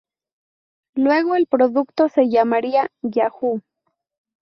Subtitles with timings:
[0.95, 3.61] Luego el producto se llamaría Yahoo!